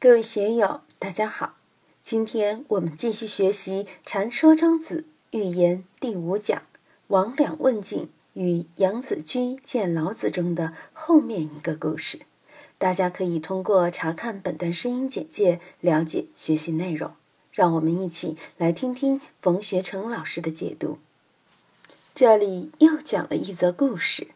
[0.00, 1.56] 各位学友，大家好！
[2.04, 6.62] 今天我们继续学习《禅说庄子寓言》第五讲
[7.08, 12.20] “王两问景与杨子居见老子”中的后面一个故事。
[12.78, 17.10] 大家可以通过查看本段声音简介了解学习内容。
[17.50, 20.98] 让我们一起来听听冯学成老师的解读。
[22.14, 24.28] 这里又讲了一则故事：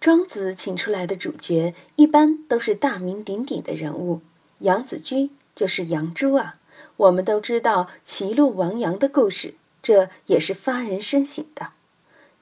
[0.00, 4.22] 庄子请出来的主角一般都是大名鼎鼎的人物。
[4.60, 6.54] 杨子居就是杨朱啊，
[6.96, 11.70] 我们都知道齐鲁王杨的故事，这也是发人深省的。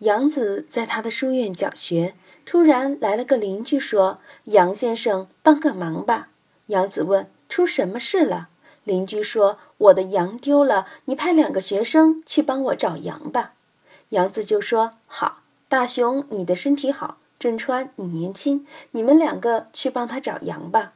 [0.01, 6.29] 杨子在他的书院讲学，突然来了个邻居说：“杨先生，帮个忙吧。”
[6.67, 8.49] 杨子问：“出什么事了？”
[8.85, 13.55] 邻居说：“我的羊丢了，你派两个学生去帮我找羊吧。”
[14.11, 20.95] 杨子就说：“好，大熊，你的身体好；郑川，你年轻，你们两个去帮他找羊吧。”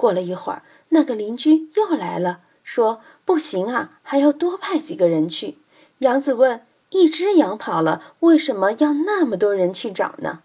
[0.00, 5.58] 过了一会儿，那个邻居又来了，说：“不行啊，还要多派几个人去。”
[6.00, 10.40] 杨子问：“一只羊跑了，为什么要那么多人去找呢？”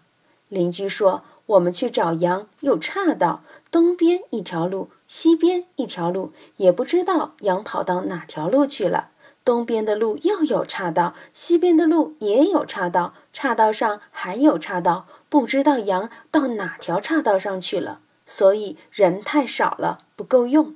[0.50, 9.08] 邻居说：“我们去找羊有岔道，东边一条路，西边一条路，也不知道羊跑到哪条路去了。
[9.42, 20.74] 东边的路又有岔道，西边的路也有岔道，岔道上还有岔道，不知道羊到哪条岔道上去了。”所以人太少了，不够用。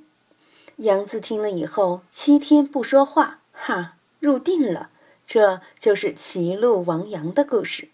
[0.77, 4.89] 杨子听了以后，七天不说话，哈，入定了。
[5.27, 7.89] 这就是齐鲁王杨的故事。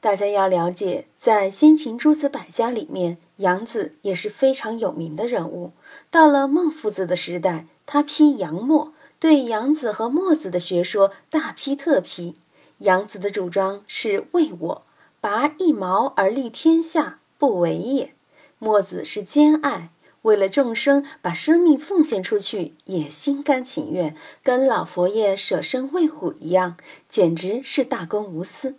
[0.00, 5.72] 大家要了解，在先秦诸子百家里面，杨子也是非常有名的人物。
[6.10, 12.36] 到了孟夫子的时代，他批杨墨，对杨子和墨子的学说大批特批。
[12.78, 14.82] 杨子的主张是为我，
[15.20, 18.12] 拔一毛而利天下，不为也。
[18.58, 19.90] 墨子是兼爱，
[20.22, 26.76] 为了众生把生命奉献出去，也心甘情愿，跟老佛爷舍身喂虎一样，
[27.08, 28.76] 简直是大公无私。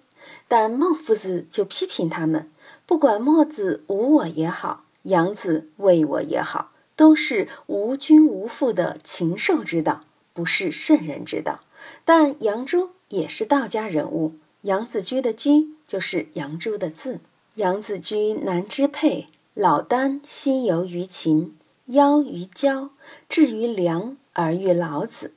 [0.48, 2.50] 但孟夫子就批评他们，
[2.86, 10.02] 不管墨子无我也好，杨子为我也好，都是无君无父的禽兽之道，
[10.34, 11.62] 不是圣人之道。
[12.04, 14.34] 但杨朱也是道家人物，
[14.64, 17.20] 杨子居的居就是杨朱的字。
[17.56, 19.28] 杨子居南之配。
[19.60, 21.58] 老聃西游于秦，
[21.88, 22.92] 邀于郊，
[23.28, 25.34] 至于梁而遇老子。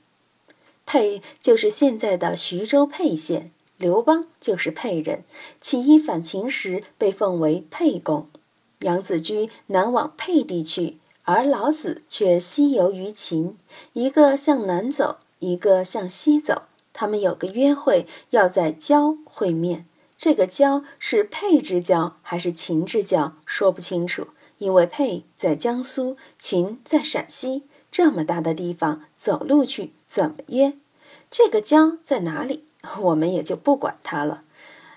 [0.85, 5.25] 沛就是现在的徐州沛县，刘邦就是沛人，
[5.63, 8.29] 起义反秦时被封为沛公。
[8.81, 13.57] 杨子居南往沛地去，而老子却西游于秦，
[13.95, 16.65] 一个向南走，一个向西走。
[16.93, 19.87] 他们有个约会，要在郊会面。
[20.21, 24.27] 这个交是沛之交还是秦之交，说不清楚。
[24.59, 30.75] 因为沛在江苏，秦在陕西，这么大的地方，走路去怎么约？
[31.31, 32.67] 这个交在哪里？
[33.01, 34.43] 我们也就不管它了。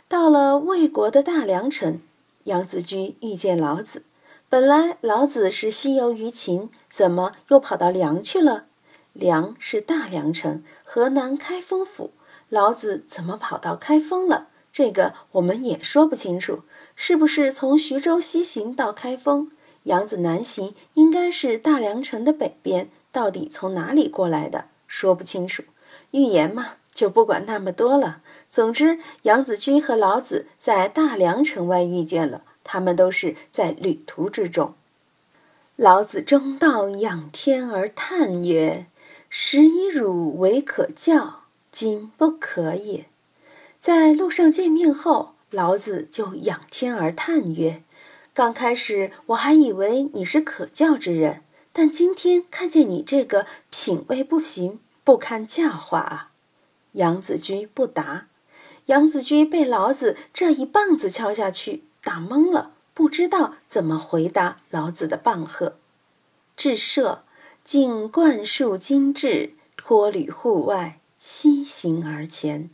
[0.09, 2.01] 到了魏国的大梁城，
[2.43, 4.03] 杨子居遇见老子。
[4.49, 8.65] 本来老子是西游于秦，怎么又跑到梁去了？
[9.13, 12.11] 梁是大梁城，河南开封府。
[12.49, 14.49] 老子怎么跑到开封了？
[14.73, 16.63] 这个我们也说不清楚，
[16.95, 19.51] 是不是从徐州西行到开封？
[19.83, 24.65] 杨子南行应该是大梁城的北边，到底从哪里过来的？
[24.87, 25.61] 说不清楚。
[26.09, 28.21] 预言嘛，就不管那么多了。
[28.49, 34.73] 总之，杨子君和老子在大梁城外遇见了，他们都是在旅途之中。
[35.75, 38.87] 老子中道仰天而叹曰
[39.29, 41.41] ：“时以汝为可教，
[41.71, 43.05] 今不可也。”
[43.83, 47.83] 在路上见面后，老子就仰天而叹曰
[48.33, 51.41] ：“刚开始我还以为你是可教之人，
[51.73, 56.31] 但今天看见你这个品味不行，不堪教化啊！”
[56.93, 58.27] 杨子居不答。
[58.85, 65.75] 杨子居被老子这一棒子敲下去，打懵了，不知道怎么回答老子的棒喝。
[66.55, 67.23] 至社，
[67.65, 72.69] 竟灌树精致，脱履户外，西行而前。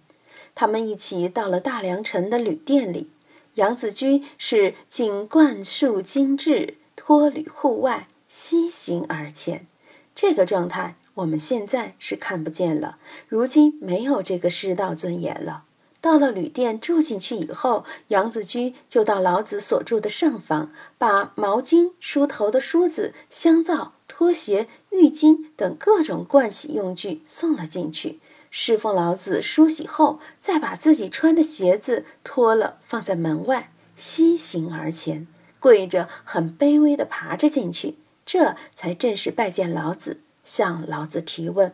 [0.60, 3.08] 他们一起到了大梁城的旅店里，
[3.54, 9.66] 杨子居是仅冠束精制，脱履户外，西行而前。
[10.14, 12.98] 这个状态我们现在是看不见了。
[13.30, 15.64] 如今没有这个师道尊严了。
[16.02, 28.20] 到了旅店住进去以后，杨子居就到老子所住的上房，把毛巾、梳头的梳子、香皂、拖鞋、浴巾等各种盥洗用具送了进去。
[28.52, 35.28] 侍奉老子梳洗后，再把自己穿的鞋子脱了，放在门外，西行而前，
[35.60, 37.96] 跪着，很卑微的爬着进去。
[38.26, 41.74] 这才正式拜见老子，向老子提问，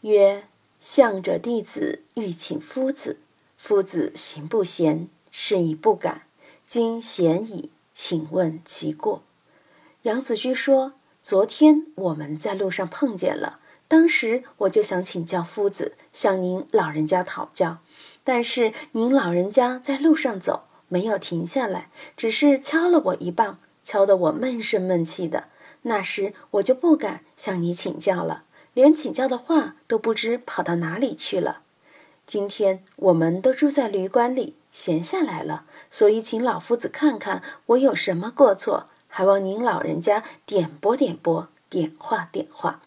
[0.00, 0.44] 曰
[0.80, 3.18] ：“向者弟子欲请夫子，
[3.56, 6.22] 夫子行不贤，是以不敢。
[6.66, 9.22] 今贤矣，请问其过。”
[10.02, 13.60] 杨子居说：“昨天我们在路上碰见了，
[13.92, 17.76] 当时我就想请教夫子，向您老人家讨教，
[18.24, 25.48] 但是您老人家在路上走，没有停下来，只是敲了我一棒。”敲得我闷声闷气的，
[25.82, 31.60] 那时我就不敢向你请教了，连请教的话都不知跑到哪里去了。
[32.26, 42.80] 今天我们都住在旅馆里，闲下来了，所以请老夫子看看我有什么过错，还望您老人家点拨点拨，点化点化。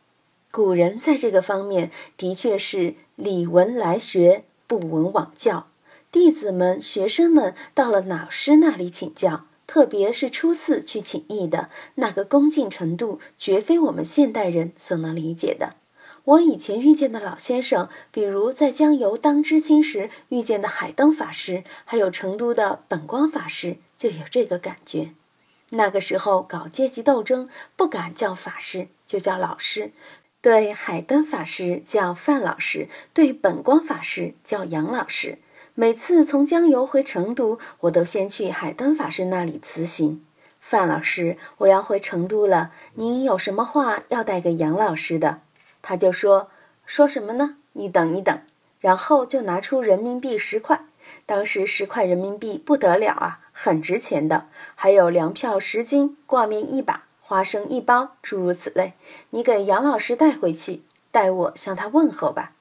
[0.55, 5.67] 古人在这个方面的确是礼文来学，不闻往教。
[6.13, 9.47] 弟子们、学生们到了老师那里请教。
[9.67, 15.73] 特别是初次去请益的那个恭敬程度，绝非我们现代人所能理解的。
[16.23, 25.09] 我以前遇见的老先生，比如在江油当知青时遇见的海灯法师，还有成都的本光法师，就有这个感觉。
[25.71, 29.91] 那个时候搞阶级斗争，不敢叫法师，就叫老师。
[30.45, 35.39] 对海灯法师叫范老师，对本光法师叫杨老师。
[35.73, 40.23] 每次从江油回成都，我都先去海灯法师那里辞行。
[40.59, 45.41] 范老师，我要回成都了，您有什么话要带给杨老师的？
[45.81, 46.51] 他就说
[46.85, 47.57] ：“说什么呢？
[47.73, 48.39] 你等一等。”
[48.79, 50.85] 然后就拿出人民币十块，
[51.25, 54.45] 当时十块人民币不得了啊，很值钱的。
[54.75, 58.93] 还有粮票十斤，挂面一把，花生一包，诸如此类。
[59.31, 62.51] 你给杨老师带回去，代我向他问候吧。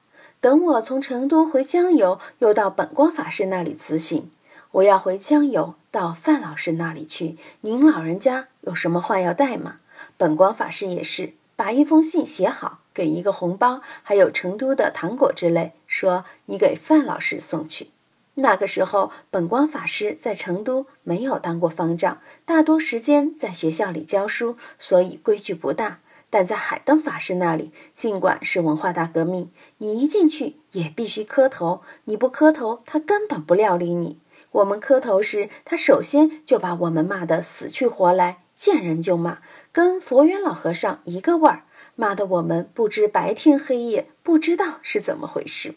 [0.41, 4.31] 等我从成都回江油，又到本光法师那里辞行。
[4.71, 7.37] 我要回江油，到范老师那里去。
[7.61, 9.77] 您老人家有什么话要带吗？
[10.17, 17.89] 本光法师也是，把一封信写好，给一个红包，还有成都的糖果之类，说你给范老师送去。
[18.35, 25.99] 那个时候，本光法师在成都没有当过方丈，大多时间在学校里教书，所以规矩不大。
[26.29, 31.81] 但在海灯法师那里，尽管是文化大革命，你一进去也必须磕头。
[32.05, 34.19] 你不磕头，他根本不料理你。
[34.51, 39.37] 我们磕头时，他首先就把我们骂得死去活来，见人就骂，
[39.71, 41.63] 跟佛缘老和尚一个味儿，
[41.95, 45.75] 骂得我们不知白天黑夜，不知道是怎么回事。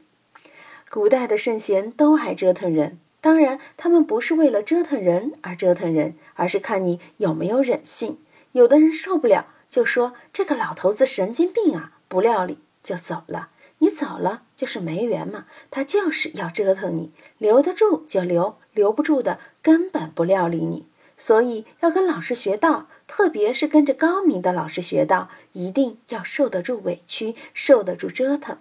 [0.90, 8.19] 古代的圣贤都爱折腾人，当然他们不是为了折腾人而折腾人，而是看你有没有忍性。
[8.52, 9.46] 有的人受不了。
[9.69, 13.50] 就说这个老头子神经病啊，不料理就走了。
[13.81, 20.87] 你走了就是没缘嘛，他就是要折腾你，留得住就留，留不住的根本不料理你。
[21.19, 28.56] 所以要跟老师学道，特别是跟着高明的老师学道，一定要受得住委屈，受得住折腾。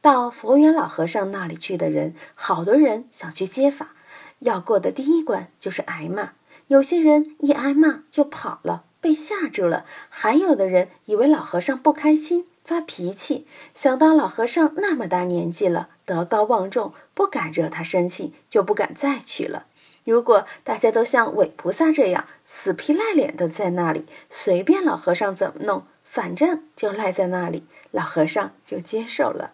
[0.00, 3.94] 到佛缘老和尚那里去的人，好多人想去接法，
[4.40, 6.32] 要过的第一关就是挨骂。
[6.68, 8.84] 有些人一挨骂就跑了。
[9.00, 13.46] 被吓住了，还有的人以为老和尚不开心，发脾气。
[13.72, 19.66] 想到老和尚那么大年纪了，德高望重，不敢惹他生气，就不敢再去了。
[20.02, 29.52] 如果大家都像韦菩萨这样死皮赖脸的在那里，随便老和尚怎么弄，反正就赖在那里，老和尚就接受了。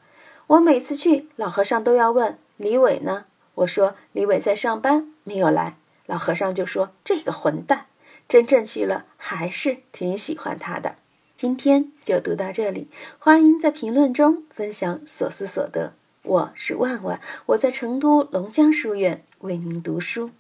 [0.49, 3.25] 我每次去，老和尚都要问李伟呢。
[3.55, 5.77] 我说李伟在上班，没有来。
[6.07, 7.87] 老和尚就说这个混蛋。
[8.29, 10.97] 真正去了，还是挺喜欢他的。
[11.37, 15.95] 今天就读到这里，欢迎在评论中分享所思所得。
[16.23, 20.31] 我是万万，我在成都龙江书院为您读书。